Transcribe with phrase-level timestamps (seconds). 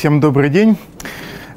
[0.00, 0.78] Всем добрый день.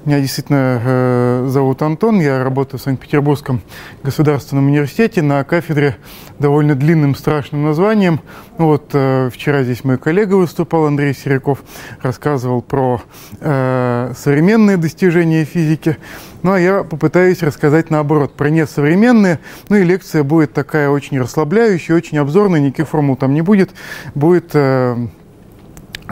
[0.05, 3.61] Меня действительно э, зовут Антон, я работаю в Санкт-Петербургском
[4.03, 5.95] государственном университете на кафедре
[6.39, 8.20] довольно длинным страшным названием.
[8.57, 11.63] Ну вот э, вчера здесь мой коллега выступал, Андрей Серяков,
[12.02, 13.02] рассказывал про
[13.39, 15.95] э, современные достижения физики.
[16.41, 19.40] Ну а я попытаюсь рассказать наоборот, про несовременные.
[19.70, 23.71] Ну и лекция будет такая очень расслабляющая, очень обзорная, никаких формул там не будет.
[24.15, 24.98] Будет э,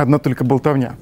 [0.01, 0.93] одна только болтовня.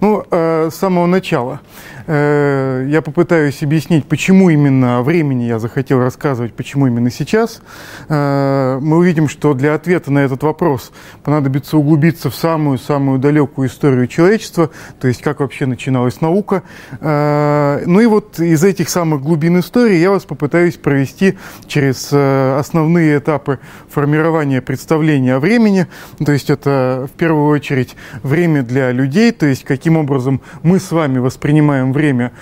[0.00, 1.60] Ну, э, с самого начала
[2.06, 7.60] э, я попытаюсь объяснить, почему именно о времени я захотел рассказывать, почему именно сейчас.
[8.08, 14.06] Э, мы увидим, что для ответа на этот вопрос понадобится углубиться в самую-самую далекую историю
[14.06, 16.62] человечества, то есть как вообще начиналась наука.
[17.00, 22.58] Э, ну и вот из этих самых глубин истории я вас попытаюсь провести через э,
[22.58, 23.58] основные этапы
[23.90, 25.86] формирования представления о времени.
[26.24, 30.90] То есть это в первую очередь время для людей, то есть каким образом мы с
[30.90, 32.32] вами воспринимаем время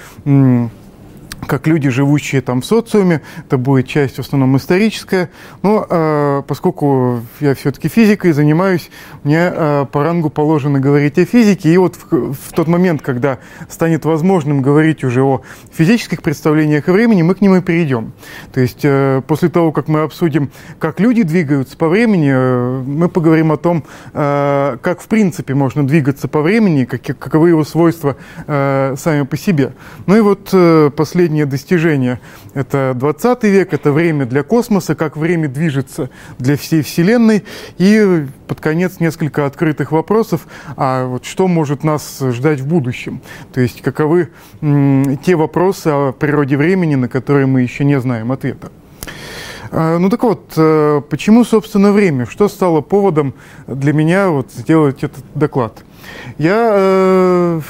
[1.47, 3.23] как люди, живущие там в социуме.
[3.47, 5.31] Это будет часть в основном историческая.
[5.63, 8.91] Но э, поскольку я все-таки физикой занимаюсь,
[9.25, 11.73] мне э, по рангу положено говорить о физике.
[11.73, 16.93] И вот в, в тот момент, когда станет возможным говорить уже о физических представлениях о
[16.93, 18.13] времени, мы к ним и перейдем.
[18.53, 23.09] То есть э, после того, как мы обсудим, как люди двигаются по времени, э, мы
[23.09, 28.17] поговорим о том, э, как в принципе можно двигаться по времени, как, каковы его свойства
[28.47, 29.73] э, сами по себе.
[30.07, 32.19] Ну и вот э, последний последнее достижение.
[32.55, 37.45] Это 20 век, это время для космоса, как время движется для всей Вселенной.
[37.79, 43.21] И под конец несколько открытых вопросов, а вот что может нас ждать в будущем?
[43.53, 44.29] То есть каковы
[45.25, 48.71] те вопросы о природе времени, на которые мы еще не знаем ответа.
[49.71, 52.25] А, ну так вот, э, почему, собственно, время?
[52.25, 53.35] Что стало поводом
[53.67, 55.85] для меня вот сделать этот доклад?
[56.39, 57.61] Я э,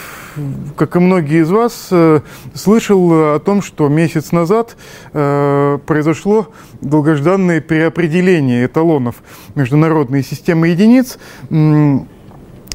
[0.76, 2.20] как и многие из вас, э,
[2.54, 4.76] слышал о том, что месяц назад
[5.12, 6.48] э, произошло
[6.80, 9.16] долгожданное переопределение эталонов
[9.54, 11.18] международной системы единиц.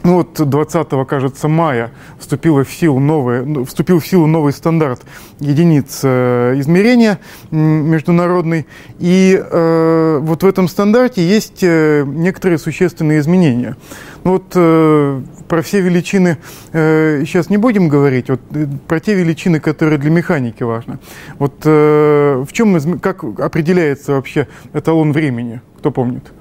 [0.03, 5.03] Ну вот 20, кажется, мая вступила в силу новая, ну, вступил в силу новый стандарт
[5.39, 7.19] единиц э, измерения
[7.51, 8.66] международный.
[8.97, 13.78] И э, вот в этом стандарте есть э, некоторые существенные изменения.
[14.23, 16.38] Ну вот э, про все величины
[16.73, 20.97] э, сейчас не будем говорить, вот э, про те величины, которые для механики важны.
[21.38, 25.61] Вот э, в чем, как определяется вообще эталон времени?
[25.78, 26.31] Кто помнит?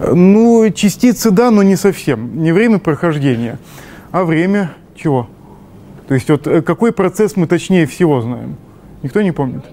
[0.00, 2.42] Ну, частицы да, но не совсем.
[2.42, 3.58] Не время прохождения,
[4.10, 5.28] а время чего?
[6.08, 8.56] То есть вот э, какой процесс мы точнее всего знаем?
[9.02, 9.64] Никто не помнит?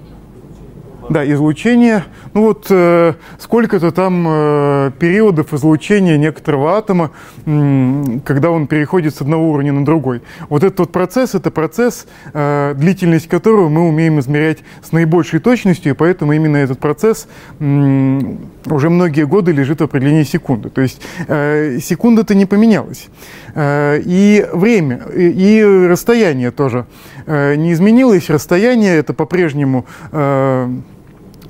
[1.09, 2.03] Да, излучение.
[2.33, 7.11] Ну вот э, сколько-то там э, периодов излучения некоторого атома,
[7.45, 10.21] э, когда он переходит с одного уровня на другой.
[10.49, 15.93] Вот этот вот процесс, это процесс, э, длительность которого мы умеем измерять с наибольшей точностью,
[15.93, 17.29] и поэтому именно этот процесс
[17.59, 18.19] э,
[18.65, 20.69] уже многие годы лежит в определении секунды.
[20.69, 23.07] То есть э, секунда-то не поменялась.
[23.55, 26.85] Э, и время, и, и расстояние тоже
[27.27, 28.29] э, не изменилось.
[28.29, 29.85] Расстояние это по-прежнему...
[30.11, 30.69] Э,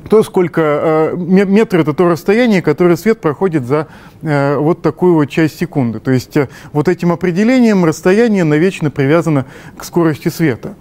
[0.07, 3.87] то, сколько э, метр это то расстояние, которое свет проходит за
[4.21, 5.99] э, вот такую вот часть секунды.
[5.99, 9.45] То есть э, вот этим определением расстояние навечно привязано
[9.77, 10.75] к скорости света.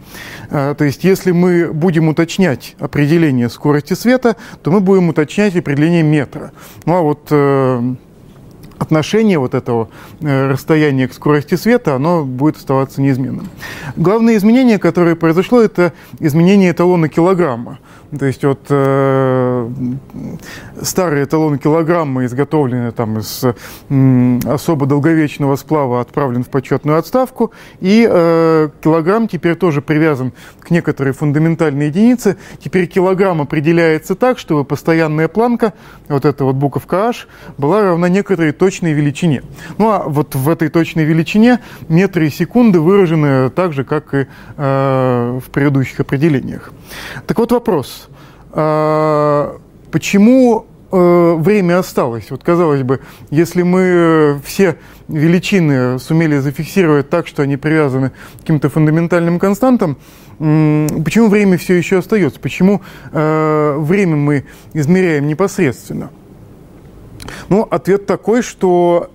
[0.50, 6.52] То есть если мы будем уточнять определение скорости света, то мы будем уточнять определение метра.
[6.84, 7.32] Ну а вот
[8.78, 9.88] отношение вот этого
[10.20, 13.48] расстояния к скорости света, оно будет оставаться неизменным.
[13.96, 17.78] Главное изменение, которое произошло, это изменение эталона килограмма.
[18.18, 19.70] То есть вот э,
[20.80, 28.06] старые эталоны килограмма, изготовленные там из э, особо долговечного сплава, отправлен в почетную отставку, и
[28.08, 32.36] э, килограмм теперь тоже привязан к некоторой фундаментальной единице.
[32.62, 35.72] Теперь килограмм определяется так, чтобы постоянная планка,
[36.08, 37.26] вот эта вот буковка h,
[37.58, 39.42] была равна некоторой точной величине.
[39.78, 44.26] Ну а вот в этой точной величине метры и секунды выражены так же, как и
[44.56, 46.72] э, в предыдущих определениях.
[47.26, 48.05] Так вот вопрос.
[48.56, 49.58] Э,
[49.92, 52.30] почему э, время осталось?
[52.30, 53.00] Вот казалось бы,
[53.30, 59.98] если мы все величины сумели зафиксировать так, что они привязаны к каким-то фундаментальным константам,
[60.38, 62.40] почему время все еще остается?
[62.40, 62.80] Почему
[63.12, 66.10] э, время мы измеряем непосредственно?
[67.50, 69.10] Ну, ответ такой, что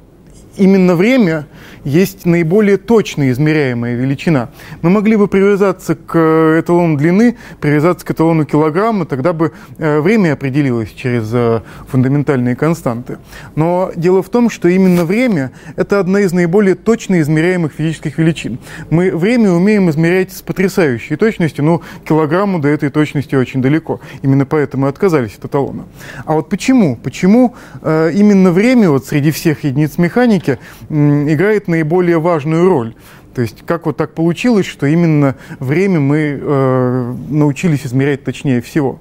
[0.57, 1.45] именно время
[1.83, 4.50] есть наиболее точно измеряемая величина.
[4.81, 10.00] Мы могли бы привязаться к э, эталону длины, привязаться к эталону килограмма, тогда бы э,
[10.00, 13.18] время определилось через э, фундаментальные константы.
[13.56, 18.59] Но дело в том, что именно время– это одна из наиболее точно измеряемых физических величин.
[18.89, 24.00] Мы время умеем измерять с потрясающей точностью, но килограмму до этой точности очень далеко.
[24.21, 25.86] Именно поэтому отказались от эталона.
[26.25, 26.95] А вот почему?
[26.95, 30.40] Почему именно время вот среди всех единиц механики
[30.89, 32.95] играет наиболее важную роль.
[33.33, 38.99] То есть как вот так получилось, что именно время мы э, научились измерять точнее всего?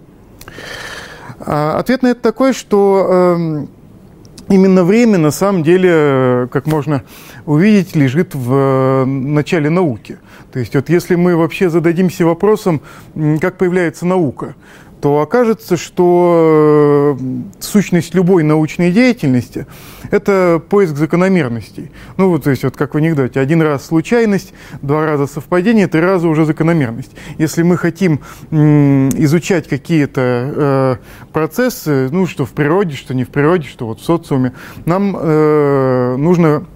[1.40, 3.66] А ответ на это такой, что э,
[4.50, 7.02] именно время на самом деле, как можно
[7.46, 10.19] увидеть, лежит в э, начале науки.
[10.52, 12.82] То есть вот если мы вообще зададимся вопросом,
[13.40, 14.54] как появляется наука,
[15.00, 17.25] то окажется, что э,
[17.61, 19.67] сущность любой научной деятельности–
[20.11, 21.91] это поиск закономерностей.
[22.17, 24.52] Ну, вот, то есть, вот как в анекдоте, один раз случайность,
[24.82, 27.12] два раза совпадение, три раза уже закономерность.
[27.38, 28.20] Если мы хотим
[28.50, 30.97] изучать какие-то э,
[31.32, 34.52] процессы, ну, что в природе, что не в природе, что вот в социуме,
[34.85, 36.67] нам э, нужно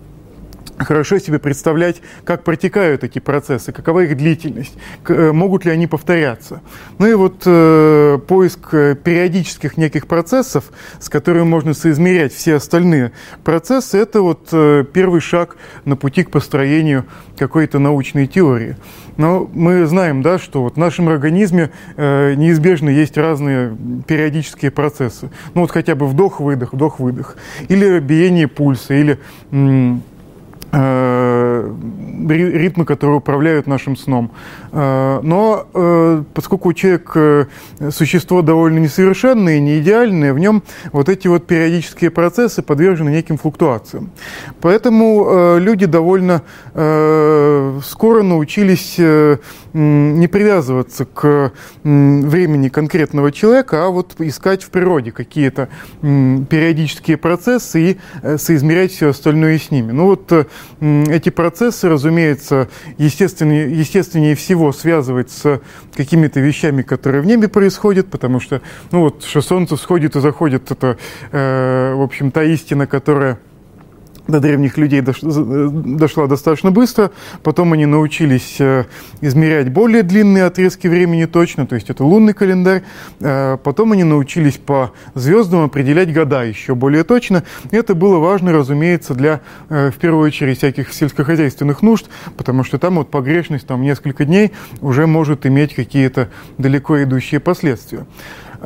[0.79, 4.75] хорошо себе представлять, как протекают эти процессы, какова их длительность,
[5.09, 6.61] э, могут ли они повторяться.
[6.99, 10.65] Ну и вот э, поиск э, периодических неких процессов,
[11.01, 13.13] с которыми можно соизмерять все остальные
[13.45, 17.05] процессы, это вот э, первый шаг на пути к построению
[17.39, 18.77] какой-то научной теории.
[19.17, 23.77] Но мы знаем, да, что вот в нашем организме э, неизбежно есть разные
[24.07, 25.31] периодические процессы.
[25.55, 27.37] Ну вот хотя бы вдох-выдох, вдох-выдох.
[27.69, 29.19] Или биение пульса, или...
[29.51, 30.03] М-
[32.29, 34.33] ритмы, которые управляют нашим сном.
[34.73, 37.17] Э, но э, поскольку человек
[37.91, 40.63] существо довольно несовершенное, не идеальное, в нем
[40.93, 44.11] вот эти вот периодические процессы подвержены неким флуктуациям.
[44.61, 46.43] Поэтому люди довольно
[46.73, 55.69] скоро научились не привязываться к времени конкретного человека, а вот искать в природе какие-то
[56.01, 57.81] периодические процессы
[58.23, 59.93] и соизмерять все остальное с ними.
[59.93, 60.33] Ну вот
[60.81, 62.69] эти процессы, разумеется,
[62.99, 65.61] естественнее, естественнее всего связывать с
[65.95, 70.71] какими-то вещами, которые в небе происходят, потому что, ну вот, что солнце сходит и заходит,
[70.71, 70.99] это,
[71.33, 73.39] э, в общем, та истина, которая
[74.27, 77.11] до древних людей дошла достаточно быстро.
[77.43, 78.85] Потом они научились э,
[79.21, 82.83] измерять более длинные отрезки времени точно, то есть это лунный календарь.
[83.21, 87.45] Э, потом они научились по звездам определять года еще более точно.
[87.71, 92.07] И это было важно, разумеется, для, э, в первую очередь, всяких сельскохозяйственных нужд,
[92.37, 96.29] потому что там вот погрешность там несколько дней уже может иметь какие-то
[96.59, 98.07] далеко идущие последствия.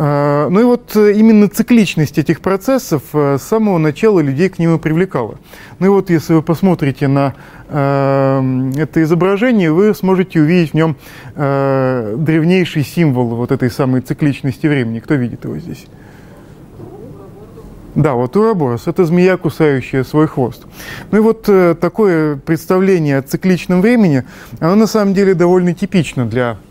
[0.00, 4.60] А, ну и вот э, именно цикличность этих процессов э, с самого начала людей к
[4.60, 5.40] ним и привлекала.
[5.80, 7.34] Ну и вот если вы посмотрите на
[7.68, 10.96] э, это изображение, вы сможете увидеть в нем
[11.34, 15.00] древнейший символ вот этой самой цикличности времени.
[15.00, 15.86] Кто видит его здесь?
[17.96, 20.64] Да, вот уроборос– это змея, кусающая свой хвост.
[21.10, 21.42] Ну и вот
[21.80, 24.22] такое представление о цикличном времени,
[24.60, 26.67] оно на самом деле довольно типично для Э,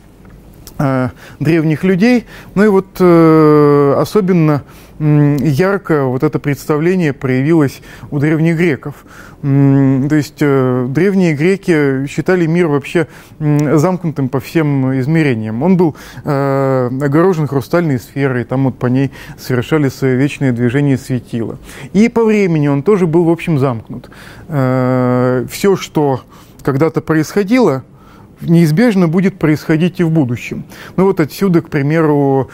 [1.39, 2.25] древних людей.
[2.55, 4.63] Ну и вот э, особенно
[4.99, 9.05] ярко вот это представление проявилось у древних греков.
[9.41, 13.07] То есть э, древние греки считали мир вообще
[13.39, 15.61] замкнутым по всем измерениям.
[15.61, 21.59] Он был огорожен хрустальной сферой, там вот по ней совершали свое вечное движение светила.
[21.93, 24.09] И по времени он тоже был, в общем, замкнут.
[24.47, 26.21] Все, что
[26.63, 27.83] когда-то происходило–
[28.41, 30.65] неизбежно будет происходить и в будущем.
[30.95, 32.49] Ну вот отсюда, к примеру,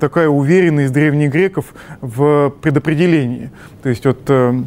[0.00, 3.50] такая уверенность древних греков в предопределении.
[3.82, 4.62] То есть вот э,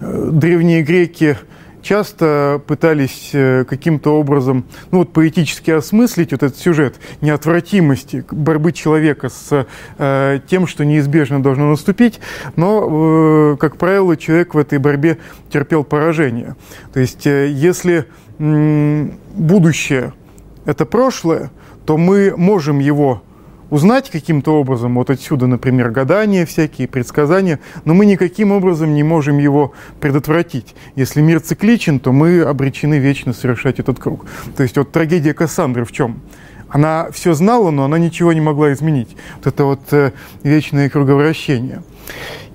[0.00, 1.36] древние греки
[1.82, 9.28] часто пытались э, каким-то образом, ну вот поэтически осмыслить вот этот сюжет неотвратимости борьбы человека
[9.28, 9.66] с
[9.98, 12.20] э, тем, что неизбежно должно наступить,
[12.56, 15.18] но, э, как правило, человек в этой борьбе
[15.50, 16.56] терпел поражение.
[16.92, 18.06] То есть, э, если
[18.40, 20.14] будущее–
[20.64, 21.50] это прошлое,
[21.84, 23.22] то мы можем его
[23.68, 29.38] узнать каким-то образом, вот отсюда, например, гадания всякие, предсказания, но мы никаким образом не можем
[29.38, 30.74] его предотвратить.
[30.96, 34.26] Если мир цикличен, то мы обречены вечно совершать этот круг.
[34.56, 36.20] То есть вот трагедия Кассандры в чем?
[36.68, 39.16] Она все знала, но она ничего не могла изменить.
[39.36, 40.12] Вот это вот э,
[40.44, 41.82] вечное круговращение.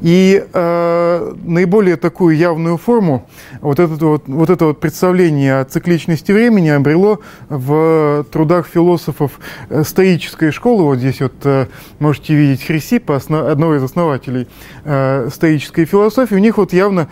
[0.02, 3.28] И э, наиболее такую явную форму
[3.62, 9.84] вот это вот, вот это вот представление о цикличности времени обрело в трудах философов э,
[9.84, 10.84] стоической школы.
[10.84, 11.68] Вот здесь вот э,
[12.00, 14.48] можете видеть Хрисипа, одного из основателей
[14.84, 16.36] э, стоической философии.
[16.36, 17.08] У них вот явно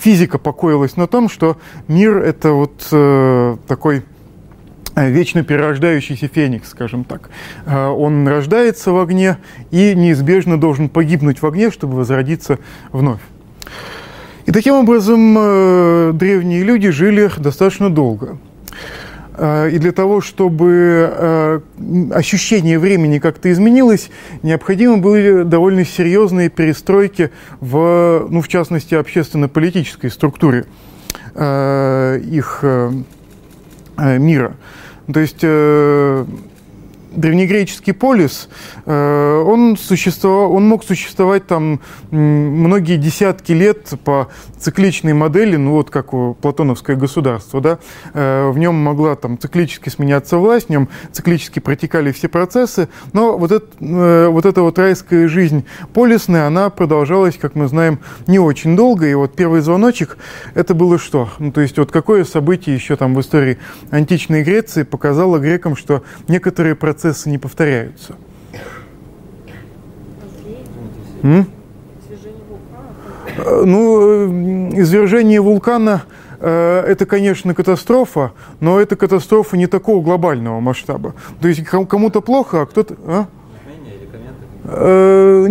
[0.00, 1.56] физика покоилась на том, что
[1.88, 4.04] мир– это вот такой
[4.96, 7.30] вечно перерождающийся феникс, скажем так.
[7.66, 9.38] Э, он рождается в огне
[9.70, 12.58] и неизбежно должен погибнуть в огне, чтобы возродиться
[12.92, 13.20] вновь.
[14.46, 18.38] И таким образом э, древние люди жили достаточно долго.
[19.36, 21.62] Э, и для того, чтобы
[22.12, 24.10] ощущение времени как-то изменилось,
[24.42, 30.66] необходимы были довольно серьезные перестройки в, ну, в частности, общественно-политической структуре
[31.36, 32.64] их
[33.98, 34.56] мира.
[35.12, 36.24] То есть э,
[37.16, 38.48] древнегреческий полис,
[38.86, 41.80] э, он, существовал, он мог существовать там
[42.10, 44.28] многие десятки лет по
[44.58, 47.78] цикличной модели, ну вот как у платоновское государство, да,
[48.12, 53.36] э, в нем могла там циклически сменяться власть, в нем циклически протекали все процессы, но
[53.38, 58.38] вот, это, э, вот эта вот райская жизнь полисная, она продолжалась, как мы знаем, не
[58.38, 60.18] очень долго, и вот первый звоночек,
[60.54, 61.28] это было что?
[61.38, 63.58] Ну, то есть вот какое событие еще там в истории
[63.90, 68.14] античной Греции показало грекам, что некоторые процессы процессы не повторяются.
[71.22, 71.46] М?
[73.64, 76.04] Ну, э, извержение вулкана
[76.40, 81.14] э, это, конечно, катастрофа, но это катастрофа не такого глобального масштаба.
[81.40, 82.96] То есть кому-то плохо, а кто-то...
[83.06, 83.26] А?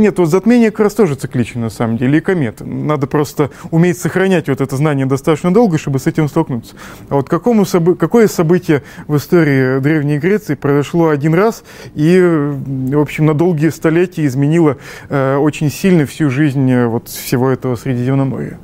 [0.03, 2.65] Нет, вот затмение как раз тоже циклично, на самом деле, и кометы.
[2.65, 6.75] Надо просто уметь сохранять вот это знание достаточно долго, чтобы с этим столкнуться.
[7.07, 7.63] А вот какому,
[7.95, 11.63] какое событие в истории Древней Греции произошло один раз
[11.95, 14.75] и, в общем, на долгие столетия изменило
[15.07, 18.60] э, очень сильно всю жизнь э, вот всего этого Средиземноморья?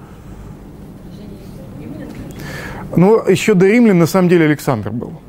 [2.97, 5.21] Ну, еще до римлян, на самом деле, Александр был.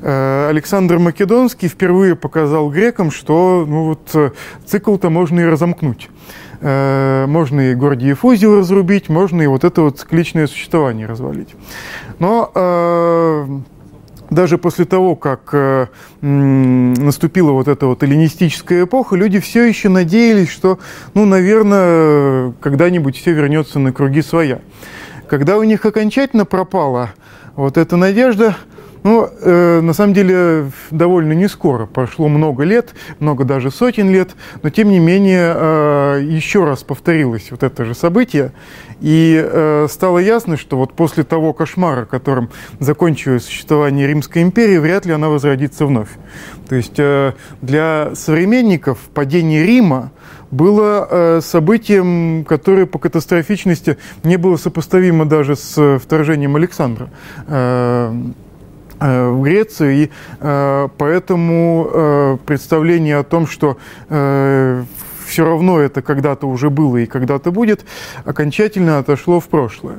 [0.00, 4.30] Э, Александр Македонский впервые показал грекам, что ну вот, э,
[4.66, 6.08] цикл-то можно и разомкнуть.
[6.60, 11.54] Э, можно и Гордиев узел разрубить, можно и вот это вот цикличное существование развалить.
[12.18, 13.62] Но
[14.30, 15.90] даже после того, как
[16.20, 20.78] наступила вот эта вот эллинистическая эпоха, люди все еще надеялись, что,
[21.14, 24.60] ну, наверное, когда-нибудь все вернется на круги своя.
[25.30, 27.10] Когда у них окончательно пропала
[27.56, 28.56] вот эта надежда,
[29.02, 31.86] ну, э, на самом деле, довольно не скоро.
[31.86, 34.30] Прошло много лет, много даже сотен лет,
[34.62, 38.52] но тем не менее э, еще раз повторилось вот это же событие.
[39.00, 42.50] И э, стало ясно, что вот после того кошмара, которым
[42.80, 46.08] закончилось существование Римской империи, вряд ли она возродится вновь.
[46.68, 50.10] То есть э, для современников падение Рима
[50.50, 57.08] было э, событием, которое по катастрофичности не было сопоставимо даже с вторжением Александра.
[59.00, 63.76] Э, Э, в Грецию, и э, поэтому э, представление о том, что
[64.08, 67.84] все равно это когда-то уже было и когда-то будет,
[68.24, 69.98] окончательно отошло в прошлое.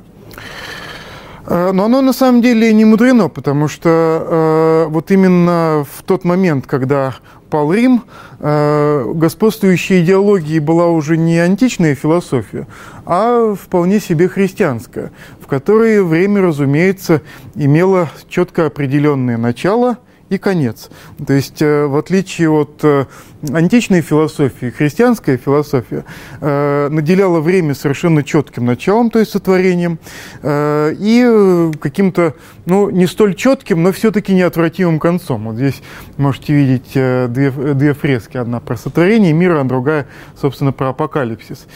[1.48, 7.16] Но оно на самом деле не мудрено, потому что вот именно в тот момент, когда
[7.50, 8.04] пал Рим,
[8.40, 12.68] э, господствующей идеологией была уже не античная философия,
[13.06, 17.22] а вполне себе христианская, в которой время, разумеется,
[17.56, 19.98] имело четко определенное начало–
[20.30, 20.90] и конец.
[21.26, 23.06] То есть, э, в отличие от э,
[23.52, 26.06] античной философии, христианская философия
[26.40, 30.00] э, наделяла время совершенно четким началом, то есть сотворением,
[30.44, 35.46] и каким-то, ну, не столь четким, но все-таки неотвратимым концом.
[35.46, 35.82] Вот здесь
[36.18, 38.38] можете видеть две, две фрески.
[38.38, 40.08] Одна про сотворение мира, а другая,
[40.40, 41.68] собственно, про апокалипсис.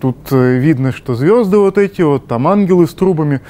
[0.00, 3.40] Тут видно, что звезды вот эти, вот там ангелы с трубами,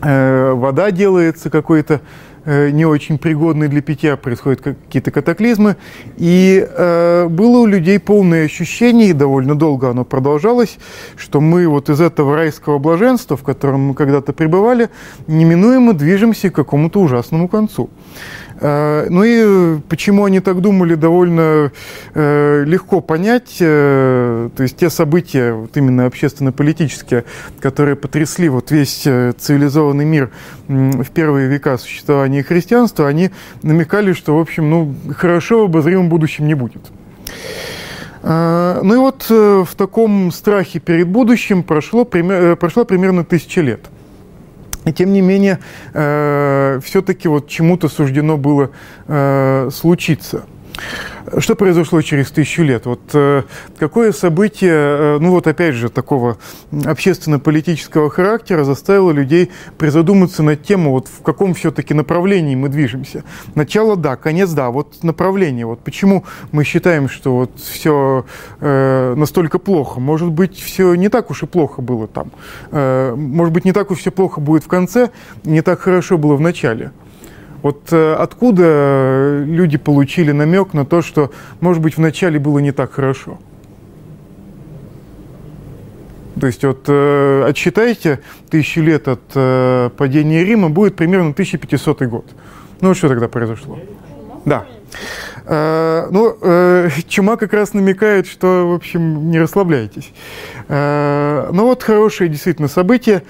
[0.00, 2.00] вода делается какой-то
[2.44, 5.76] э, не очень пригодной для питья, происходят какие-то катаклизмы.
[6.16, 10.78] И э, было у людей полное ощущение, и довольно долго оно продолжалось,
[11.16, 14.88] что мы вот из этого райского блаженства, в котором мы когда-то пребывали,
[15.26, 17.90] неминуемо движемся к какому-то ужасному концу.
[18.60, 21.70] Э, ну и почему они так думали, довольно
[22.14, 23.56] э, легко понять.
[23.60, 27.24] Э, то есть те события, вот именно общественно-политические,
[27.60, 30.30] которые потрясли вот весь цивилизованный мир
[30.66, 33.30] в первые века существования христианства, они
[33.62, 36.82] намекали, что, в общем, ну, хорошо в обозримом будущем не будет.
[38.22, 43.80] Ну и вот в таком страхе перед будущим прошло, прошло примерно тысяча лет–
[44.84, 45.58] и тем не менее,
[45.92, 48.70] э, все-таки вот чему-то суждено было
[49.06, 50.44] э, случиться.
[51.38, 52.86] Что произошло через тысячу лет?
[52.86, 53.42] Вот э,
[53.78, 56.38] какое событие, э, ну вот опять же, такого
[56.72, 63.24] общественно-политического характера заставило людей призадуматься над тем, вот в каком все-таки направлении мы движемся?
[63.54, 65.66] Начало да, конец да, вот направление.
[65.66, 68.24] Вот почему мы считаем, что вот все
[68.60, 70.00] э, настолько плохо?
[70.00, 72.30] Может быть, все не так уж и плохо было там.
[72.70, 75.10] Может быть, не так уж все плохо будет в конце,
[75.44, 76.92] не так хорошо было в начале.
[77.62, 82.92] Вот э, откуда люди получили намек на то, что, может быть, вначале было не так
[82.92, 83.38] хорошо?
[86.40, 92.26] То есть вот э, отсчитайте тысячу лет от э, падения Рима, будет примерно 1500 год.
[92.80, 93.78] Ну, что тогда произошло?
[94.44, 94.66] Да.
[95.50, 100.12] Э, ну, э, чума как раз намекает, что, в общем, не расслабляйтесь.
[100.68, 103.22] Э, ну вот хорошее действительно событие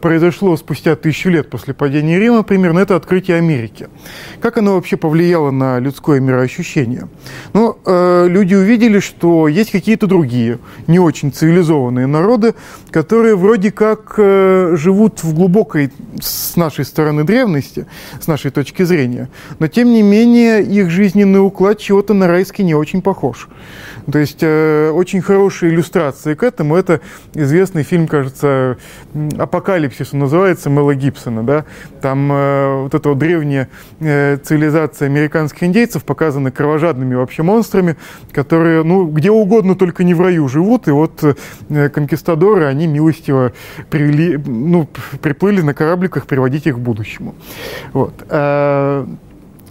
[0.00, 3.88] произошло спустя тысячу лет после падения Рима, примерно, это открытие Америки.
[4.40, 7.08] Как оно вообще повлияло на людское мироощущение?
[7.52, 12.54] Ну, люди увидели, что есть какие-то другие, не очень цивилизованные народы,
[12.90, 17.86] которые вроде как живут в глубокой, с нашей стороны, древности,
[18.20, 20.90] с нашей точки зрения, но тем не менее их
[21.32, 23.48] жизненный уклад чего-то на райский не очень похож.
[24.10, 26.76] То есть э, очень хорошая иллюстрация к этому.
[26.76, 27.00] Это
[27.34, 28.76] известный фильм, кажется,
[29.38, 31.42] «Апокалипсис» он называется, Мэла Гибсона.
[31.42, 31.64] Да?
[32.00, 33.68] Там э, вот эта вот древняя
[34.00, 37.96] э, цивилизация американских индейцев показана кровожадными вообще монстрами,
[38.32, 40.88] которые, ну, где угодно, только не в раю живут.
[40.88, 41.24] И вот
[41.68, 43.52] э, конкистадоры, они милостиво
[43.88, 44.88] привели, ну,
[45.20, 47.34] приплыли на корабликах приводить их к будущему.
[47.92, 48.14] Вот.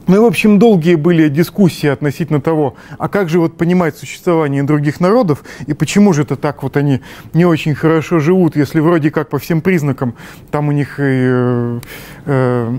[0.08, 4.63] Ну и, в общем, долгие были дискуссии относительно того, а как же вот понимать существование
[4.63, 7.01] других народов, и почему же это так вот они
[7.34, 10.15] не очень хорошо живут, если вроде как по всем признакам
[10.51, 11.03] там у них и...
[11.05, 11.79] Э,
[12.25, 12.74] Э,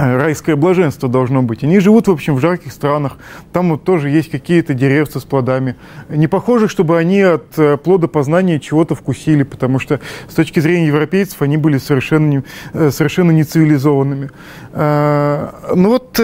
[0.00, 1.62] райское блаженство должно быть.
[1.64, 3.18] Они живут, в общем, в жарких странах.
[3.52, 5.76] Там вот тоже есть какие-то деревца с плодами.
[6.08, 10.86] Не похоже, чтобы они от э, плода познания чего-то вкусили, потому что с точки зрения
[10.86, 12.42] европейцев они были совершенно, не,
[12.72, 14.30] э, совершенно нецивилизованными.
[14.72, 16.20] Ну вот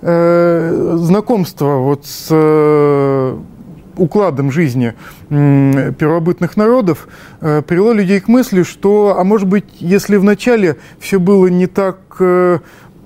[0.00, 2.28] знакомство вот с
[4.02, 4.94] укладом жизни
[5.28, 7.06] первобытных народов
[7.40, 11.98] э, привело людей к мысли, что, а может быть, если вначале все было не так
[12.18, 12.58] э,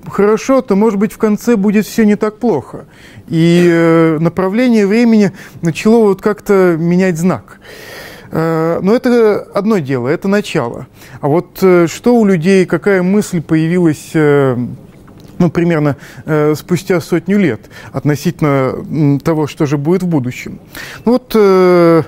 [0.08, 2.86] хорошо, то, может быть, в конце будет все не так плохо.
[3.28, 7.60] И э, направление времени начало вот как-то менять знак.
[8.32, 10.88] Но это одно дело, это начало.
[11.20, 14.10] А вот что у людей, какая мысль появилась
[15.38, 17.60] ну, примерно э, спустя сотню лет
[17.92, 20.60] относительно того, что же будет в будущем.
[21.04, 22.02] Ну, вот э,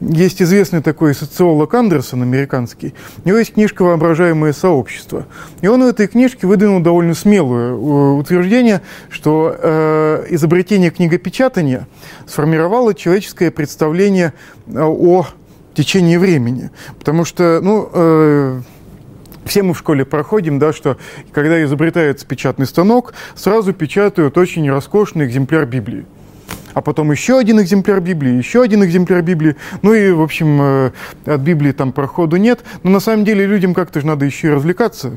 [0.00, 2.94] есть известный такой социолог Андерсон, американский.
[3.24, 5.26] У него есть книжка «Воображаемое сообщество».
[5.62, 11.88] И он в этой книжке выдвинул довольно смелое э, утверждение, что э, изобретение книгопечатания
[12.26, 14.34] сформировало человеческое представление
[14.66, 15.26] э, о
[15.74, 16.70] течении времени.
[16.98, 18.60] Потому что, ну, э,
[19.46, 20.98] все мы в школе проходим, да, что
[21.32, 26.06] когда изобретается печатный станок, сразу печатают очень роскошный экземпляр Библии
[26.74, 29.56] а потом еще один экземпляр Библии, еще один экземпляр Библии.
[29.80, 30.90] Ну и, в общем, э,
[31.24, 32.64] от Библии там проходу нет.
[32.82, 35.16] Но на самом деле людям как-то же надо еще и развлекаться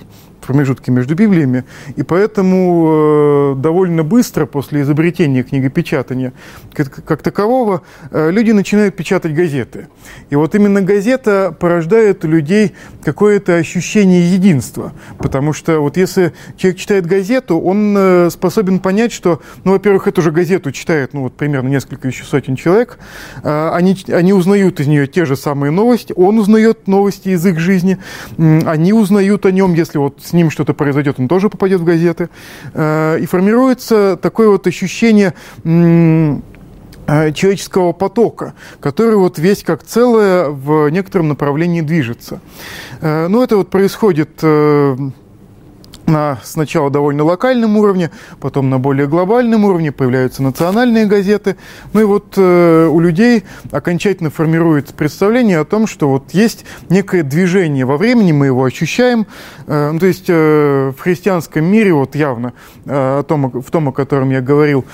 [0.50, 1.64] промежутки между Библиями,
[1.96, 6.34] и поэтому э, довольно быстро после изобретения книгопечатания
[6.74, 9.90] как, как такового э, люди начинают печатать газеты.
[10.32, 12.72] И вот именно газета порождает у людей
[13.04, 19.44] какое-то ощущение единства, потому что вот если человек читает газету, он э, способен понять, что,
[19.66, 22.98] ну, во-первых, эту же газету читает, ну, вот примерно несколько еще сотен человек,
[23.44, 28.00] они, они узнают из нее те же самые новости, он узнает новости из их жизни,
[28.38, 32.30] они узнают о нем, если вот с ним что-то произойдет, он тоже попадет в газеты.
[32.74, 36.38] Э, и формируется такое вот ощущение э,
[37.34, 42.40] человеческого потока, который вот весь как целое в некотором направлении движется.
[43.02, 44.42] Э, ну, это вот происходит
[46.10, 51.56] на сначала довольно локальном уровне, потом на более глобальном уровне появляются национальные газеты.
[51.94, 57.24] Ну и вот э, у людей окончательно формируется представление о том, что вот есть некое
[57.24, 59.28] движение во времени, мы его ощущаем.
[59.68, 62.54] Э, ну, то есть э, в христианском мире, вот явно
[62.86, 64.86] э, о том, в том, о котором я говорил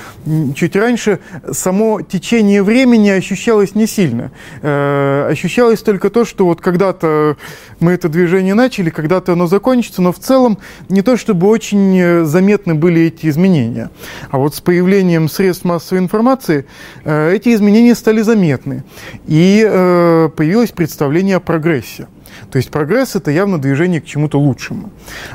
[0.56, 1.19] чуть раньше,
[1.51, 4.32] само течение времени ощущалось не сильно.
[4.62, 7.38] Э, ощущалось только то, что вот когда-то
[7.80, 10.58] мы это движение начали, когда-то оно закончится, но в целом
[10.89, 13.91] не то чтобы очень э, заметны были эти изменения.
[14.29, 16.65] А вот с появлением средств массовой информации
[17.05, 18.83] э, эти изменения стали заметны.
[19.27, 22.07] И э, появилось представление о прогрессе.
[22.51, 24.91] То есть прогресс– это явно движение к чему-то лучшему.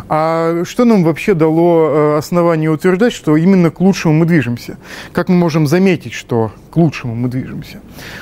[0.08, 4.78] А что нам вообще дало э, основание утверждать, что именно к лучшему мы движемся?
[5.12, 7.80] Как мы можем заметить, что к лучшему мы движемся?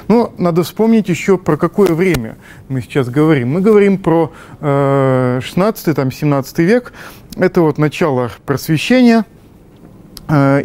[0.08, 2.36] Ну, надо вспомнить еще, про какое время
[2.68, 3.52] мы сейчас говорим.
[3.52, 6.92] Мы говорим про 16-17 э, век.
[7.36, 9.24] Это вот начало просвещения–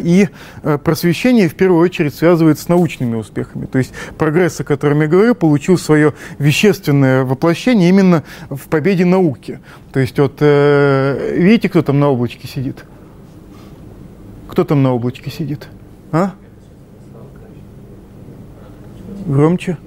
[0.00, 0.28] и
[0.62, 3.66] э, просвещение в первую очередь связывается с научными успехами.
[3.66, 9.60] То есть прогресс, о котором я говорю, получил свое вещественное воплощение именно в победе науки.
[9.92, 12.84] То есть вот э, видите, кто там на облачке сидит?
[14.48, 15.68] Кто там на облачке сидит?
[16.12, 16.32] А?
[19.26, 19.78] Громче.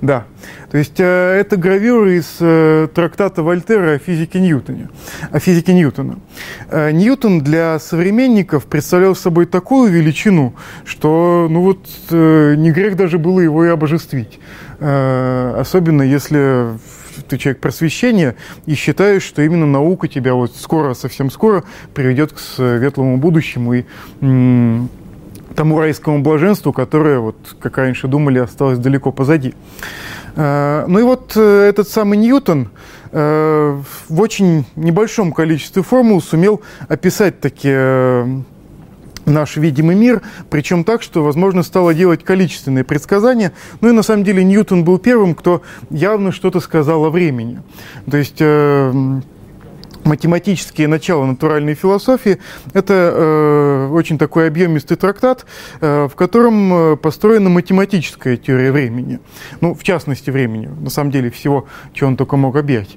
[0.00, 0.26] Да.
[0.70, 4.90] То есть э, это гравюра из э, трактата Вольтера о физике Ньютона.
[5.32, 6.18] О физике Ньютона.
[6.70, 13.40] Э, Ньютон для современников представлял собой такую величину, что ну вот не грех даже было
[13.40, 14.38] его и обожествить.
[14.80, 16.78] Особенно если
[17.28, 22.38] ты человек просвещения и считаешь, что именно наука тебя вот скоро, совсем скоро приведет к
[22.38, 23.84] светлому будущему и
[25.58, 29.54] тому райскому блаженству, которое, вот, как раньше думали, осталось далеко позади.
[30.36, 32.68] Э, ну и вот э, этот самый Ньютон
[33.10, 38.44] э, в очень небольшом количестве формул сумел описать такие
[39.26, 43.50] наш видимый мир, причем так, что, возможно, стало делать количественные предсказания.
[43.80, 47.62] Ну и на самом деле Ньютон был первым, кто явно что-то сказал о времени.
[48.08, 48.40] То есть
[50.04, 52.38] математические начала натуральной философии.
[52.72, 55.46] Это э, очень такой объемистый трактат,
[55.80, 59.20] э, в котором э, построена математическая теория времени.
[59.60, 60.68] Ну, в частности, времени.
[60.80, 62.96] На самом деле, всего, чего он только мог объять.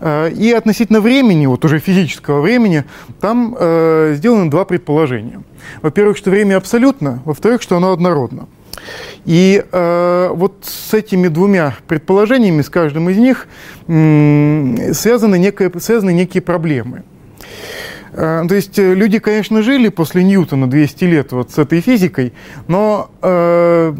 [0.00, 2.84] Э, и относительно времени, вот уже физического времени,
[3.20, 5.42] там э, сделаны два предположения.
[5.82, 8.48] Во-первых, что время абсолютно, во-вторых, что оно однородно.
[9.24, 13.46] И э, вот с этими двумя предположениями, с каждым из них,
[13.86, 17.02] связаны, некое, связаны некие проблемы.
[18.18, 22.32] Э, то есть э, люди, конечно, жили после Ньютона 200 лет вот с этой физикой,
[22.66, 23.94] но э,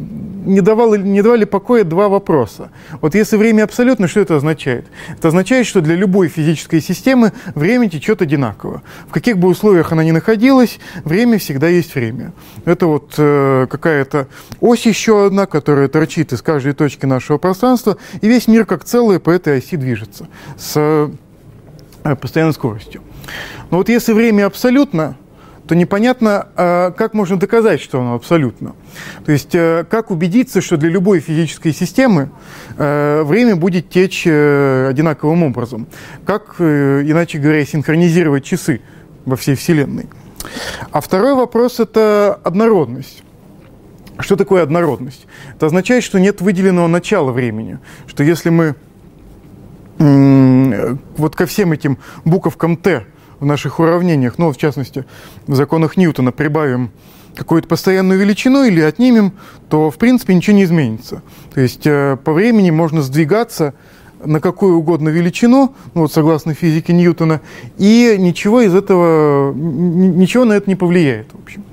[0.45, 2.71] не, давали, не давали покоя два вопроса.
[3.01, 4.87] Вот если время абсолютно, что это означает?
[5.17, 8.83] Это означает, что для любой физической системы время течет одинаково.
[9.09, 12.33] В каких бы условиях она ни находилась, время всегда есть время.
[12.65, 14.27] Это вот э, какая-то
[14.61, 19.21] ось еще одна, которая торчит из каждой точки нашего пространства, и весь мир как целое
[19.21, 20.27] по этой оси движется
[20.59, 23.03] с э, постоянной скоростью.
[23.71, 25.17] Но вот если время абсолютно,
[25.69, 28.75] то непонятно, а, как можно доказать, что оно абсолютно.
[29.27, 32.31] То есть, э, как убедиться, что для любой физической системы
[32.79, 35.87] э, время будет течь э, одинаковым образом.
[36.25, 38.81] Как, иначе говоря, синхронизировать часы
[39.27, 40.07] во всей Вселенной.
[40.91, 43.23] А второй вопрос– это однородность.
[44.21, 45.27] Что такое однородность?
[45.55, 47.79] Это означает, что нет выделенного начала времени.
[48.07, 48.75] Что если мы
[49.99, 53.05] вот ко всем этим буковкам «Т»
[53.41, 55.05] в наших уравнениях, ну, в частности,
[55.47, 56.91] в законах Ньютона прибавим
[57.35, 59.33] какую-то постоянную величину или отнимем,
[59.69, 61.23] то, в принципе, ничего не изменится.
[61.55, 63.75] То есть э, по времени можно сдвигаться
[64.25, 67.41] на какую угодно величину, ну, вот согласно физике Ньютона,
[67.77, 71.65] и ничего из этого, ничего на это не повлияет, в общем.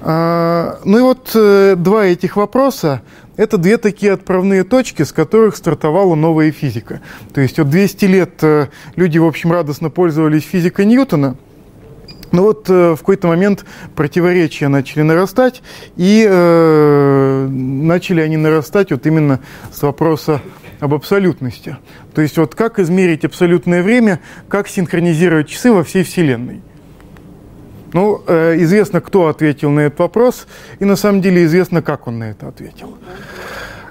[0.00, 3.02] А, ну и вот э, два этих вопроса
[3.36, 7.00] это две такие отправные точки, с которых стартовала новая физика.
[7.32, 11.36] То есть вот 200 лет э, люди, в общем, радостно пользовались физикой Ньютона,
[12.34, 15.62] но вот э, в какой-то момент противоречия начали нарастать,
[15.96, 19.40] и э, начали они нарастать вот именно
[19.72, 20.40] с вопроса
[20.80, 21.76] об абсолютности.
[22.14, 26.62] То есть вот как измерить абсолютное время, как синхронизировать часы во всей Вселенной.
[27.94, 30.48] Ну, э, известно, кто ответил на этот вопрос,
[30.80, 32.98] и на самом деле известно, как он на это ответил.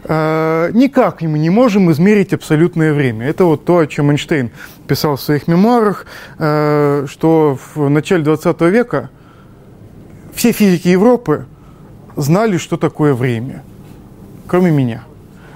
[0.03, 3.25] Э, никак мы не можем измерить абсолютное время.
[3.25, 4.51] Это вот то, о чем Эйнштейн
[4.87, 6.05] писал в своих мемуарах,
[6.37, 9.09] э, что в начале 20 века
[10.33, 11.45] все физики Европы
[12.17, 13.63] знали, что такое время,
[14.47, 15.05] кроме меня.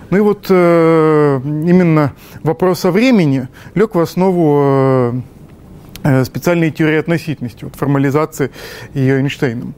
[0.09, 5.21] Ну и вот э, именно вопрос о времени лег в основу
[6.07, 8.51] э, специальной теории относительности, вот формализации
[8.93, 9.73] ее Эйнштейном.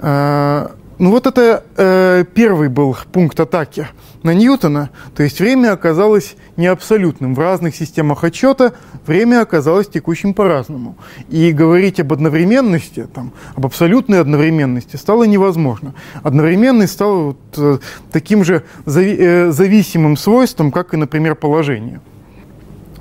[0.00, 3.88] Э, ну вот это э, первый был пункт атаки
[4.22, 7.34] на Ньютона, то есть время оказалось не абсолютным.
[7.34, 8.72] В разных системах отчета
[9.06, 10.96] время оказалось текущим по-разному.
[11.28, 15.94] И говорить об одновременности, там, об абсолютной одновременности стало невозможно.
[16.22, 22.00] Одновременность стала вот, таким же зави зависимым свойством, как и, например, положение.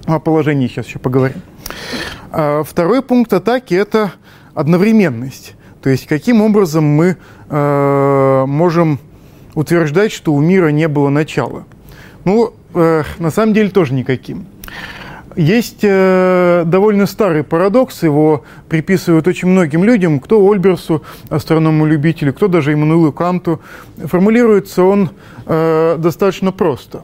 [0.08, 1.41] О положении сейчас еще поговорим.
[2.31, 4.13] А второй пункт атаки– это
[4.53, 5.55] одновременность.
[5.81, 7.17] То есть каким образом мы
[7.49, 8.99] э, можем
[9.55, 11.65] утверждать, что у мира не было начала.
[12.23, 14.45] Ну, э, на самом деле тоже никаким.
[15.36, 22.73] Есть э, довольно старый парадокс, его приписывают очень многим людям, кто Ольберсу, астроному-любителю, кто даже
[22.73, 23.62] Иммануилу Канту.
[23.97, 25.10] Формулируется он
[25.45, 27.03] достаточно просто.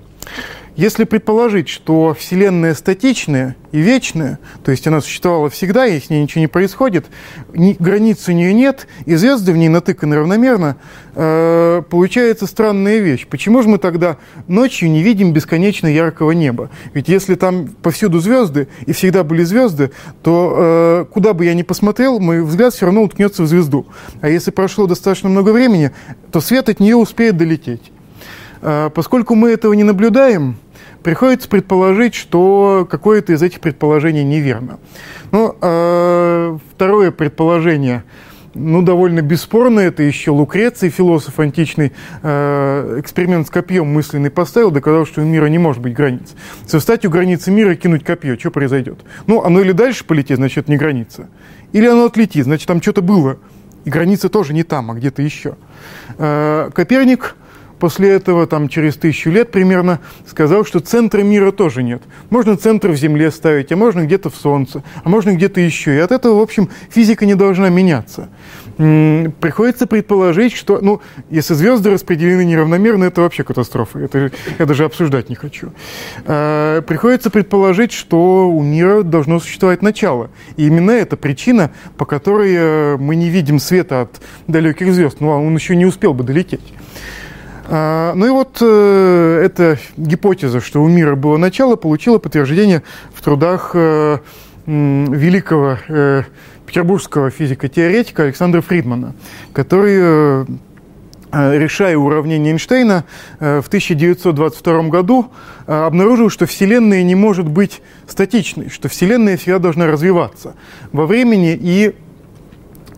[0.77, 6.21] Если предположить, что Вселенная статичная и вечная, то есть она существовала всегда, и с ней
[6.21, 7.07] ничего не происходит,
[7.51, 10.77] ни, границ у нее нет, и звезды в ней натыканы равномерно,
[11.15, 13.25] э, получается странная вещь.
[13.25, 16.69] Почему же мы тогда ночью не видим бесконечно яркого неба?
[16.93, 19.89] Ведь если там повсюду звезды, и всегда были звезды,
[20.21, 23.87] то э, куда бы я ни посмотрел, мой взгляд все равно уткнется в звезду.
[24.21, 25.89] А если прошло достаточно много времени,
[26.31, 27.91] то свет от нее успеет долететь.
[28.61, 30.57] Э, поскольку мы этого не наблюдаем,
[31.07, 34.77] приходится предположить, что какое-то из этих предположений неверно.
[35.31, 38.03] Ну, э, второе предположение,
[38.53, 41.93] ну, довольно бесспорно, это еще Лукреций, философ античный,
[42.23, 46.35] э, эксперимент с копьем мысленный поставил, доказал, что у мира не может быть границ.
[46.65, 48.99] Со статью границы мира кинуть копье, что произойдет?
[49.27, 51.29] Ну, оно или дальше полетит, значит, это не граница,
[51.71, 53.37] или оно отлетит, значит, там что-то было,
[53.85, 55.55] и граница тоже не там, а где-то еще.
[56.17, 57.37] Э, Коперник
[57.79, 62.01] после этого, там, через тысячу лет примерно, сказал, что центра мира тоже нет.
[62.29, 65.95] Можно центр в Земле ставить, а можно где-то в Солнце, а можно где-то еще.
[65.95, 68.29] И от этого, в общем, физика не должна меняться.
[68.77, 73.97] Приходится предположить, что, ну, если звезды распределены неравномерно, это вообще катастрофа.
[73.97, 75.71] Это я даже обсуждать не хочу.
[76.25, 80.29] А, приходится предположить, что у мира должно существовать начало.
[80.57, 85.21] И именно это причина, по которой э, мы не видим света от далеких звезд.
[85.21, 86.73] Ну, а он еще не успел бы долететь.
[87.69, 92.81] А, ну и вот э, эта гипотеза, что у мира было начало, получила подтверждение
[93.13, 94.19] в трудах э,
[94.65, 96.23] великого э,
[96.65, 99.15] петербургского физика-теоретика Александра Фридмана,
[99.53, 100.45] который,
[101.31, 103.05] решая уравнение Эйнштейна,
[103.39, 105.31] в 1922 году
[105.65, 110.55] обнаружил, что Вселенная не может быть статичной, что Вселенная всегда должна развиваться
[110.91, 111.95] во времени и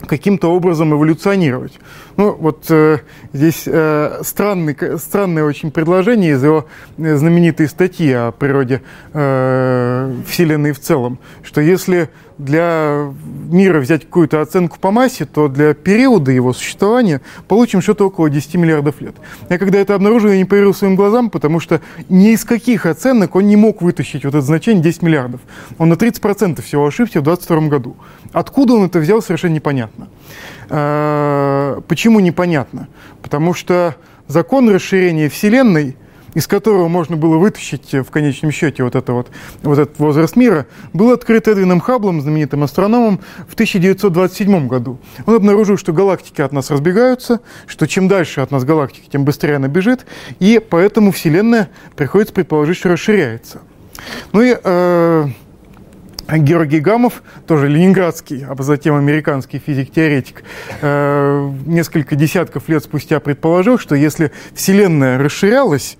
[0.08, 1.73] каким-то образом эволюционировать.
[2.19, 2.97] Ну, вот э,
[3.32, 6.65] здесь э, странный, странное очень предложение из его
[6.97, 8.82] э, знаменитой статьи о природе
[9.13, 13.13] э, Вселенной в целом, что если для
[13.49, 18.55] мира взять какую-то оценку по массе, то для периода его существования получим что-то около 10
[18.55, 19.15] миллиардов лет.
[19.49, 21.79] Я когда это обнаружил, я не поверил своим глазам, потому что
[22.10, 25.39] ни из каких оценок он не мог вытащить вот это значение 10 миллиардов.
[25.77, 27.95] Он на 30% всего ошибся в 2022 году.
[28.34, 30.08] Откуда он это взял, совершенно непонятно.
[30.69, 32.88] Э, почему непонятно?
[33.21, 33.95] Потому что
[34.27, 35.97] закон расширения Вселенной,
[36.36, 39.32] из которого можно было вытащить в конечном счете вот, это вот,
[39.63, 44.99] вот этот возраст мира, был открыт Эдвином Хаблом, знаменитым астрономом, в 1927 году.
[45.25, 49.55] Он обнаружил, что галактики от нас разбегаются, что чем дальше от нас галактики, тем быстрее
[49.55, 50.05] она бежит,
[50.39, 53.62] и поэтому Вселенная приходится предположить, что расширяется.
[54.32, 55.27] Ну и э,
[56.38, 60.44] Георгий Гамов, тоже ленинградский, а затем американский физик-теоретик,
[60.82, 65.98] э, несколько десятков лет спустя предположил, что если Вселенная расширялась,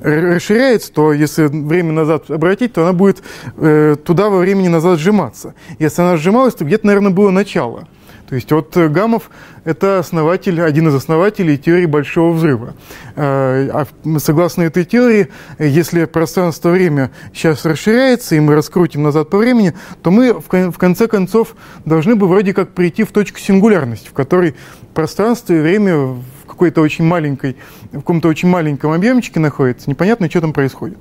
[0.00, 3.22] расширяется, то если время назад обратить, то она будет
[3.58, 5.54] э, туда во времени назад сжиматься.
[5.78, 7.86] Если она сжималась, то где-то, наверное, было начало–
[8.30, 9.28] то есть вот э, Гамов–
[9.64, 12.74] это основатель, один из основателей теории Большого Взрыва.
[13.16, 13.86] Э, а
[14.20, 20.34] согласно этой теории, если пространство-время сейчас расширяется, и мы раскрутим назад по времени, то мы
[20.34, 24.54] в конце концов должны бы вроде как прийти в точку сингулярности, в которой
[24.94, 27.56] пространство и время в какой-то очень маленькой,
[27.90, 30.98] в каком-то очень маленьком объемчике находится, непонятно, что там происходит.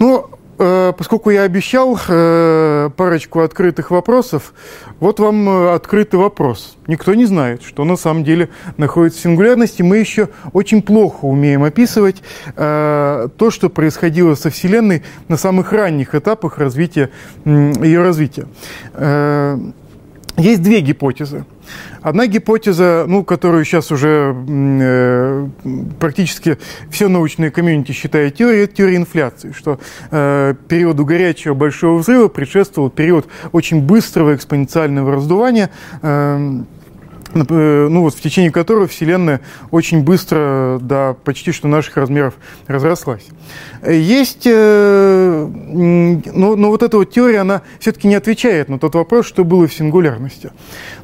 [0.00, 4.54] Ну, Э, поскольку я обещал э, парочку открытых вопросов,
[5.00, 6.76] вот вам э, открытый вопрос.
[6.86, 9.82] Никто не знает, что на самом деле находится в сингулярности.
[9.82, 12.22] Мы еще очень плохо умеем описывать
[12.54, 17.10] то, что происходило со Вселенной на самых ранних этапах развития,
[17.44, 18.46] ее развития.
[20.36, 21.44] Есть две гипотезы.
[22.02, 25.48] Одна гипотеза, ну, которую сейчас уже э,
[25.98, 26.58] практически
[26.90, 29.78] все научные комьюнити считают теорией, это теория инфляции, что
[30.10, 35.70] э, периоду горячего большого взрыва предшествовал период очень быстрого экспоненциального раздувания.
[36.02, 36.62] Э,
[37.34, 42.34] ну вот в течение которого Вселенная очень быстро до почти что наших размеров
[42.66, 43.26] разрослась.
[43.86, 49.26] Есть, э, но, но вот эта вот теория, она все-таки не отвечает на тот вопрос,
[49.26, 50.52] что было в сингулярности.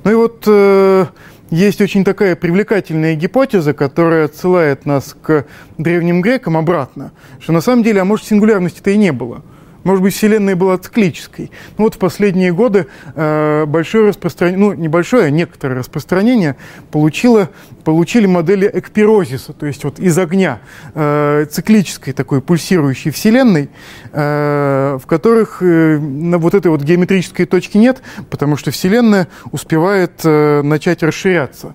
[0.04, 1.06] Ну и вот э,
[1.50, 5.46] есть очень такая привлекательная гипотеза, которая отсылает нас к
[5.78, 9.42] древним грекам обратно, что на самом деле, а может, сингулярности-то и не было.
[9.84, 11.50] Может быть, Вселенная была циклической.
[11.78, 16.56] Ну вот в последние годы э, большое распространение, ну небольшое, а некоторое распространение
[16.90, 17.50] получило,
[17.84, 20.60] получили модели экпирозиса, то есть вот из огня
[20.94, 23.70] э, циклической такой пульсирующей Вселенной,
[24.12, 31.02] э, в которых на вот этой вот геометрической точки нет, потому что Вселенная успевает начать
[31.02, 31.74] расширяться.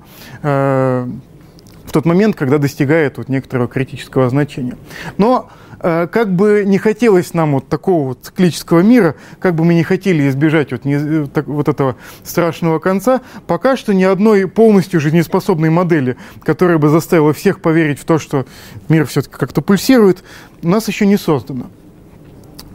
[1.96, 4.78] Тот момент, когда достигает вот некоторого критического значения.
[5.18, 5.50] Но
[5.88, 9.84] Э, как бы не хотелось нам вот такого вот циклического мира, как бы мы не
[9.84, 15.00] хотели избежать вот, не, э, так, вот этого страшного конца, пока что ни одной полностью
[15.00, 18.48] жизнеспособной модели, которая бы заставила всех поверить в то, что
[18.90, 20.24] мир все-таки как-то пульсирует,
[20.64, 21.68] у нас еще не создано.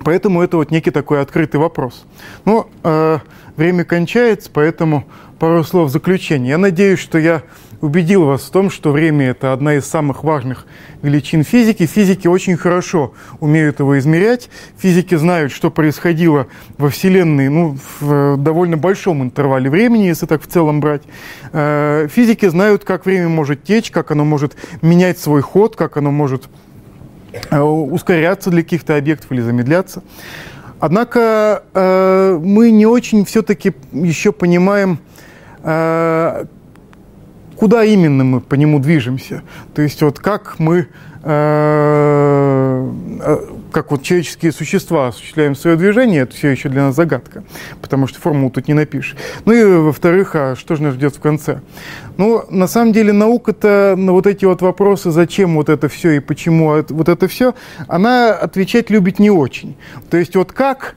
[0.04, 2.04] Поэтому это вот некий такой открытый вопрос.
[2.44, 3.18] Но э,
[3.56, 5.04] время кончается, поэтому
[5.40, 6.50] пару слов заключения.
[6.50, 7.42] Я надеюсь, что я
[7.80, 10.66] убедил вас в том, что время– это одна из самых важных
[11.02, 11.86] величин физики.
[11.86, 14.50] Физики очень хорошо умеют его измерять.
[14.78, 16.46] Физики знают, что происходило
[16.78, 21.02] во Вселенной ну, в довольно большом интервале времени, если так в целом брать.
[21.52, 26.10] Э, физики знают, как время может течь, как оно может менять свой ход, как оно
[26.10, 26.44] может
[27.50, 30.02] э, ускоряться для каких-то объектов или замедляться.
[30.80, 34.98] Однако э, мы не очень все-таки еще понимаем,
[37.60, 39.42] куда именно мы по нему движемся.
[39.74, 40.88] То есть вот как мы,
[41.22, 43.38] э, э,
[43.70, 47.44] как вот человеческие существа осуществляем свое движение, это все еще для нас загадка,
[47.82, 49.14] потому что формулу тут не напишешь.
[49.44, 51.60] Ну и во-вторых, а что же нас ждет в конце?
[52.16, 56.20] Ну, на самом деле наука-то на вот эти вот вопросы, зачем вот это все и
[56.20, 57.54] почему вот это все,
[57.88, 59.76] она отвечать любит не очень.
[60.08, 60.96] То есть вот как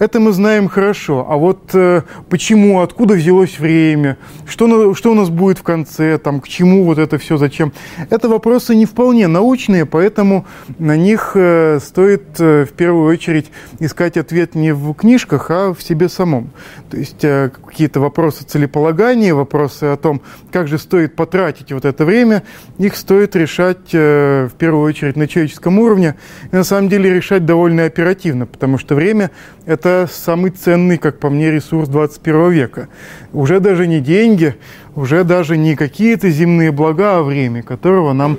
[0.00, 1.26] это мы знаем хорошо.
[1.28, 6.40] А вот э, почему, откуда взялось время, что, что у нас будет в конце, там,
[6.40, 7.72] к чему вот это все, зачем.
[8.08, 10.46] Это вопросы не вполне научные, поэтому
[10.78, 15.82] на них э, стоит э, в первую очередь искать ответ не в книжках, а в
[15.82, 16.50] себе самом.
[16.90, 22.06] То есть э, какие-то вопросы целеполагания, вопросы о том, как же стоит потратить вот это
[22.06, 22.42] время,
[22.78, 26.14] их стоит решать э, в первую очередь на человеческом уровне.
[26.50, 29.30] И на самом деле решать довольно оперативно, потому что время–
[29.70, 32.88] это самый ценный, как по мне, ресурс 21 века.
[33.32, 34.56] Уже даже не деньги,
[34.96, 38.38] уже даже не какие-то земные блага, а время, которого нам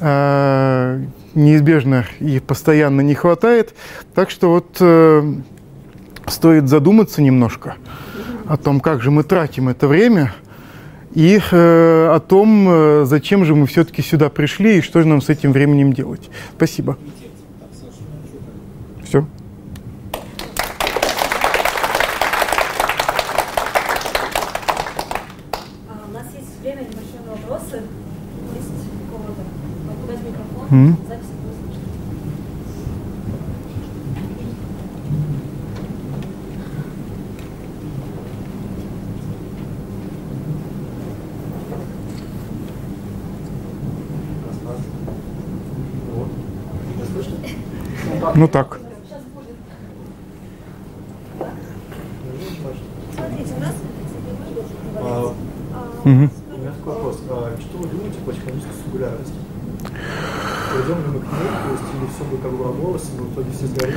[0.00, 3.74] э, неизбежно и постоянно не хватает.
[4.14, 5.34] Так что вот э,
[6.26, 7.74] стоит задуматься немножко
[8.46, 10.32] о том, как же мы тратим это время,
[11.12, 15.20] и э, о том, э, зачем же мы все-таки сюда пришли и что же нам
[15.20, 16.30] с этим временем делать.
[16.56, 16.96] Спасибо.
[19.04, 19.26] Все.
[30.70, 30.96] Ну
[48.48, 48.80] так.
[53.12, 53.74] Смотрите, у нас...
[54.94, 55.34] угу.
[56.04, 57.18] У меня такой вопрос.
[57.28, 59.34] А что вы думаете по технической сингулярности?
[60.72, 62.24] Пойдем ли мы к ней, то есть или все
[63.08, 63.90] будет как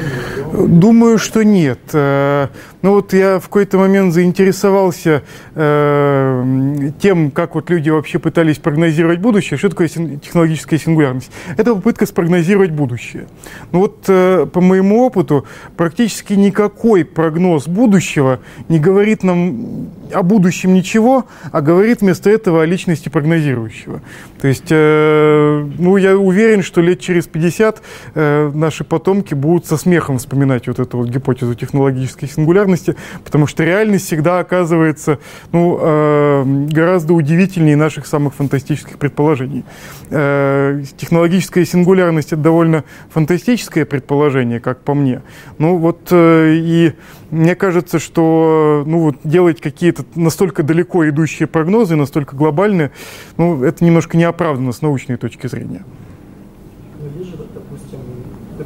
[0.53, 1.79] Думаю, что нет.
[1.93, 2.47] Э,
[2.83, 5.23] ну вот я в какой-то момент заинтересовался
[5.55, 9.57] э, тем, как вот люди вообще пытались прогнозировать будущее.
[9.57, 11.31] Что такое технологическая сингулярность?
[11.57, 13.27] Это попытка спрогнозировать будущее.
[13.71, 18.39] Ну вот э, по моему опыту практически никакой прогноз будущего
[18.69, 24.01] не говорит нам о будущем ничего, а говорит вместо этого о личности прогнозирующего.
[24.39, 27.81] То есть, ну я уверен, что лет через 50
[28.13, 33.63] э, наши потомки будут со смехом вспоминать вот эту вот гипотезу технологической сингулярности, потому что
[33.63, 35.19] реальность всегда оказывается
[35.51, 39.63] ну, э, гораздо удивительнее наших самых фантастических предположений.
[40.09, 45.21] Э, технологическая сингулярность– это довольно фантастическое предположение, как по мне.
[45.57, 46.93] Ну вот э, и
[47.31, 52.91] мне кажется, что ну, вот делать какие-то настолько далеко идущие прогнозы, настолько глобальные,
[53.37, 55.83] ну, это немножко неоправданно с научной точки зрения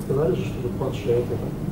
[0.07, 1.66] сказали же, что планшеты, что люди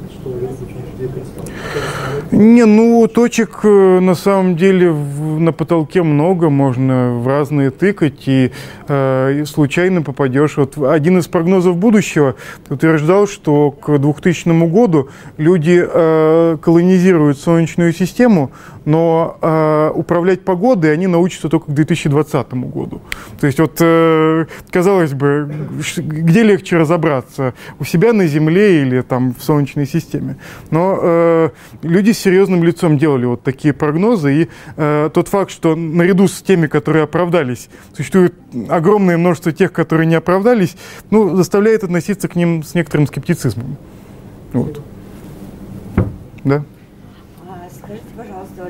[2.32, 8.28] не, ну, точек э, на самом деле в, на потолке много, можно в разные тыкать,
[8.28, 8.52] и,
[8.88, 10.58] э, и случайно попадешь.
[10.58, 12.36] Вот один из прогнозов будущего
[12.70, 18.52] утверждал, что к 2000 году люди э, колонизируют Солнечную систему,
[18.86, 23.02] но э, управлять погодой они научатся только к 2020 году.
[23.40, 25.52] То есть вот, э, казалось бы,
[25.98, 30.38] где легче разобраться, у себя на Земле или там в Солнечной системе.
[30.72, 31.50] Но э,
[31.82, 36.42] люди с серьезным лицом делали вот такие прогнозы, и э, тот факт, что наряду с
[36.42, 38.36] теми, которые оправдались, существует
[38.70, 40.78] огромное множество тех, которые не оправдались,
[41.10, 43.78] ну, заставляет относиться к ним с некоторым скептицизмом.
[44.54, 44.82] Вот.
[46.44, 46.64] Да?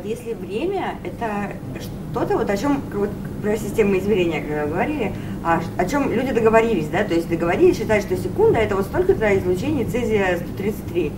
[0.06, 3.10] Если время это что-то, вот о чем вот,
[3.42, 5.12] про систему измерения, когда говорили,
[5.44, 9.38] а, о чем люди договорились, да, то есть договорились считать, что секунда это вот столько-то
[9.38, 11.12] излучений цезия 133.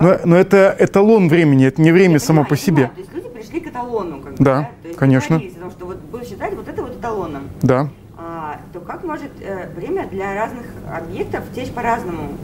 [0.00, 2.88] Но, но это эталон времени, это не время Я само по себе.
[2.88, 4.70] Понимаю, то есть люди пришли к эталону, как да, да?
[4.82, 5.40] То есть конечно.
[5.40, 7.48] Потому что вот будут считать вот это вот эталоном.
[7.62, 7.88] Да.
[8.16, 12.34] А, то как может э, время для разных объектов течь по-разному?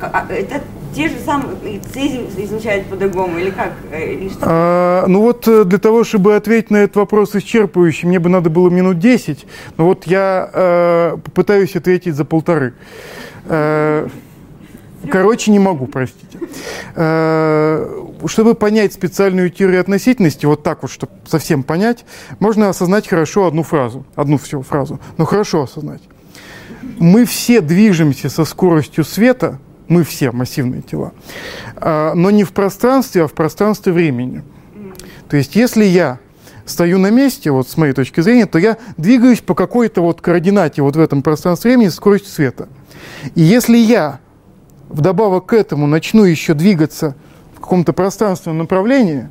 [0.00, 0.62] А, это
[0.94, 3.72] те же самые цезий излучают по-другому, или как?
[3.90, 4.38] Э, или что?
[4.42, 8.50] А, ну вот э, для того, чтобы ответить на этот вопрос исчерпывающе, мне бы надо
[8.50, 12.74] было минут 10, но вот я э, попытаюсь ответить за полторы.
[13.46, 14.08] Э,
[15.10, 16.38] короче, не могу, простите.
[16.94, 22.04] Э, чтобы понять специальную теорию относительности, вот так вот, чтобы совсем понять,
[22.40, 26.02] можно осознать хорошо одну фразу, одну всю фразу, но хорошо осознать.
[26.98, 29.58] Мы все движемся со скоростью света–
[29.88, 31.12] мы все массивные тела,
[31.76, 34.42] а, но не в пространстве, а в пространстве времени.
[35.28, 36.18] То есть если я
[36.64, 40.82] стою на месте, вот с моей точки зрения, то я двигаюсь по какой-то вот координате
[40.82, 42.68] вот в этом пространстве времени скоростью света.
[43.34, 44.20] И если я
[44.88, 47.16] вдобавок к этому начну еще двигаться
[47.54, 49.28] в каком-то пространственном направлении,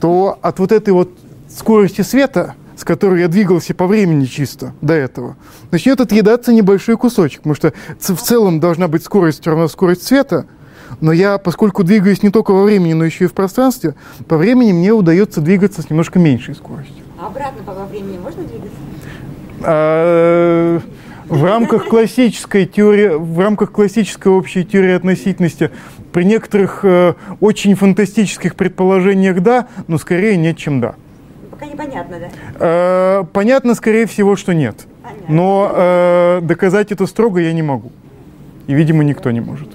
[0.00, 1.10] то от вот этой вот
[1.48, 5.36] скорости света– с которой я двигался по времени чисто до этого,
[5.72, 10.46] начнет отъедаться небольшой кусочек, потому что в целом должна быть скорость равна скорость света,
[11.00, 13.96] но я, поскольку двигаюсь не только во времени, но еще и в пространстве,
[14.28, 17.04] по времени мне удается двигаться с немножко меньшей скоростью.
[17.20, 18.78] А обратно по времени можно двигаться?
[19.62, 20.80] А,
[21.26, 25.72] в рамках классической теории, в рамках классической общей теории относительности,
[26.12, 30.94] при некоторых э, очень фантастических предположениях да, но скорее нет, чем да.
[31.58, 32.28] Пока непонятно, да?
[32.60, 34.86] Э, понятно, скорее всего, что нет.
[35.02, 35.26] Понятно.
[35.34, 37.90] Но э, доказать это строго я не могу.
[38.68, 39.68] И, видимо, никто не может.